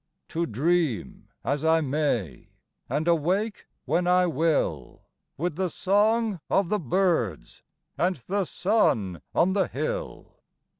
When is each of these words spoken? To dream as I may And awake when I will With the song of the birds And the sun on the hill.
To 0.29 0.47
dream 0.47 1.27
as 1.45 1.63
I 1.63 1.79
may 1.81 2.49
And 2.89 3.07
awake 3.07 3.67
when 3.85 4.07
I 4.07 4.25
will 4.25 5.03
With 5.37 5.57
the 5.57 5.69
song 5.69 6.39
of 6.49 6.69
the 6.69 6.79
birds 6.79 7.61
And 7.99 8.15
the 8.15 8.45
sun 8.45 9.21
on 9.35 9.53
the 9.53 9.67
hill. 9.67 10.37